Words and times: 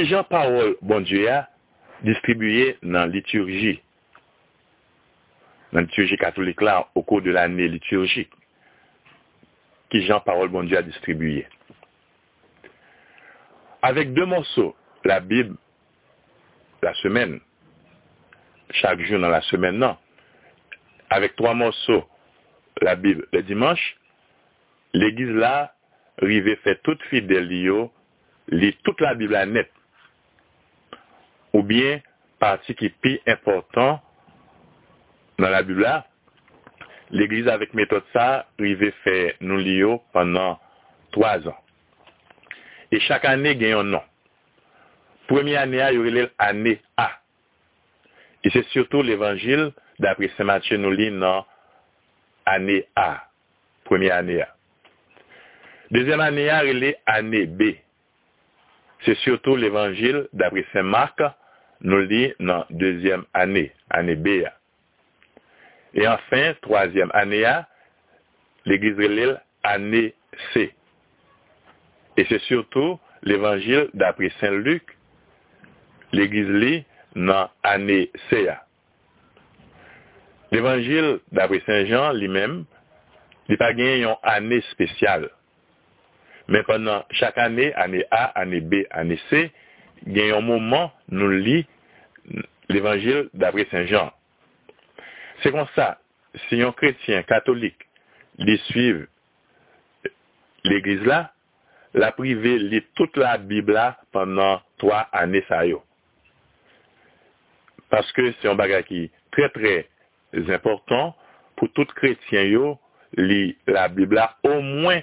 Ki 0.00 0.06
jan 0.08 0.24
parol 0.24 0.78
bon 0.80 1.02
Dieu 1.04 1.26
a 1.28 1.42
nan 2.80 3.10
liturji, 3.12 3.74
nan 5.76 5.84
liturji 5.84 6.16
katolik 6.16 6.62
la 6.64 6.86
au 6.94 7.02
kou 7.02 7.20
de 7.20 7.34
l'année 7.36 7.68
liturgique. 7.68 8.32
Ki 9.92 10.00
jan 10.06 10.22
parol 10.24 10.48
bon 10.48 10.64
Dieu 10.64 10.78
a 10.78 10.82
distribuye. 10.82 11.44
Avec 13.82 14.14
deux 14.14 14.24
morceaux, 14.24 14.74
la 15.04 15.20
Bible, 15.20 15.56
la 16.80 16.94
semaine, 16.94 17.38
chaque 18.70 19.02
jour 19.02 19.20
dans 19.20 19.28
la 19.28 19.42
semaine, 19.42 19.76
non. 19.76 19.98
Avec 21.10 21.36
trois 21.36 21.52
morceaux, 21.52 22.08
la 22.80 22.96
Bible, 22.96 23.26
le 23.34 23.42
dimanche, 23.42 23.98
l'église 24.94 25.36
là, 25.36 25.74
rive 26.22 26.56
fait 26.64 26.80
toute 26.84 27.02
fidèle 27.10 27.48
lit 28.48 28.78
toute 28.82 29.00
la 29.02 29.14
Bible 29.14 29.34
à 29.34 29.44
net. 29.44 29.70
Ou 31.52 31.62
bien, 31.62 32.00
partie 32.38 32.74
qui 32.74 32.86
est 32.86 33.00
plus 33.00 33.20
important 33.26 34.00
dans 35.38 35.48
la 35.48 35.62
Bible 35.62 35.82
là, 35.82 36.06
l'église 37.10 37.48
avec 37.48 37.74
méthode 37.74 38.04
ça, 38.12 38.46
rive 38.58 38.92
fait 39.04 39.36
nous 39.40 39.56
lire 39.56 39.98
pendant 40.12 40.58
trois 41.10 41.46
ans. 41.48 41.58
E 42.90 42.98
chak 43.06 43.24
ane 43.30 43.54
gen 43.54 43.76
yon 43.76 43.90
nan. 43.94 44.02
Premi 45.30 45.54
ane 45.54 45.78
a, 45.78 45.92
yon 45.94 46.06
relèl 46.08 46.30
ane 46.42 46.74
a. 46.98 47.06
E 48.42 48.50
se 48.50 48.64
surtout 48.72 49.04
l'Evangil, 49.06 49.68
d'apre 50.02 50.26
Saint-Mathieu 50.36 50.80
nou 50.80 50.90
li 50.90 51.10
nan 51.14 51.46
ane 52.50 52.80
a. 52.98 53.28
Premi 53.86 54.10
ane 54.10 54.40
a. 54.42 54.48
Dezem 55.94 56.22
ane 56.24 56.48
a, 56.50 56.58
relèl 56.66 56.98
ane 57.06 57.44
B. 57.46 57.70
Se 59.06 59.14
surtout 59.22 59.54
l'Evangil, 59.56 60.24
d'apre 60.32 60.66
Saint-Marc, 60.72 61.22
nou 61.80 62.04
li 62.06 62.28
nan 62.38 62.66
dezem 62.70 63.24
ane, 63.36 63.68
ane 63.90 64.16
B 64.20 64.40
a. 64.48 64.54
E 65.96 66.06
anfen, 66.06 66.54
troazem 66.64 67.10
ane 67.16 67.44
a, 67.48 67.56
l'Eglise 68.68 69.00
relèl 69.00 69.38
ane 69.64 70.10
C. 70.52 70.70
Et 72.16 72.26
c'est 72.28 72.40
surtout 72.42 72.98
l'évangile 73.22 73.88
d'après 73.94 74.30
Saint 74.40 74.50
Luc, 74.50 74.82
l'église 76.12 76.48
lit 76.48 76.84
dans 77.16 77.48
l'année 77.64 78.10
CA. 78.28 78.64
L'évangile 80.52 81.20
d'après 81.32 81.60
Saint 81.66 81.86
Jean 81.86 82.12
lui-même, 82.12 82.64
il 83.48 83.56
pas 83.56 83.72
gagné 83.72 84.02
une 84.02 84.14
année 84.22 84.60
spéciale. 84.72 85.30
Mais 86.48 86.62
pendant 86.64 87.04
chaque 87.10 87.38
année, 87.38 87.72
année 87.74 88.04
A, 88.10 88.26
année 88.38 88.60
B, 88.60 88.84
année 88.90 89.18
C, 89.30 89.52
il 90.06 90.16
y 90.16 90.30
a 90.30 90.36
un 90.36 90.40
moment, 90.40 90.92
nous 91.08 91.30
lit 91.30 91.66
l'évangile 92.68 93.28
d'après 93.34 93.66
Saint 93.70 93.86
Jean. 93.86 94.12
C'est 95.42 95.50
comme 95.50 95.66
ça, 95.74 95.98
si 96.48 96.62
un 96.62 96.72
chrétien 96.72 97.22
catholique 97.22 97.86
les 98.38 98.58
suivent 98.58 99.06
l'église 100.64 101.02
là, 101.02 101.32
la 101.94 102.12
privé 102.12 102.58
lit 102.58 102.84
toute 102.94 103.16
la 103.16 103.38
Bible 103.38 103.72
là 103.72 103.98
pendant 104.12 104.60
trois 104.78 105.08
années 105.12 105.44
ça 105.48 105.66
yo. 105.66 105.82
Parce 107.88 108.10
que 108.12 108.32
c'est 108.40 108.48
un 108.48 108.54
bagage 108.54 108.84
qui 108.84 109.04
est 109.04 109.10
très 109.32 109.48
très 109.48 109.88
important 110.54 111.16
pour 111.56 111.72
tout 111.72 111.86
chrétien 111.86 112.42
yo 112.42 112.78
lit 113.16 113.56
la 113.66 113.88
Bible 113.88 114.14
là 114.14 114.36
au 114.44 114.60
moins 114.60 115.00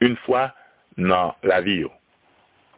une 0.00 0.16
fois 0.18 0.54
dans 0.96 1.34
la 1.42 1.60
vie 1.60 1.76
yo. 1.76 1.92